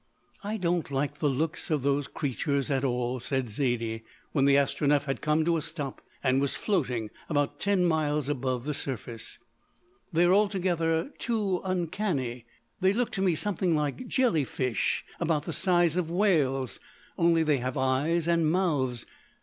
[0.43, 5.03] "I don't like the look of those creatures at all," said Zaidie, when the Astronef
[5.05, 9.37] had come to a stop and was floating about ten miles above the surface.
[10.11, 12.47] "They're altogether too uncanny.
[12.79, 16.79] They look to me something like jelly fish about the size of whales,
[17.15, 19.05] only they have eyes and mouths.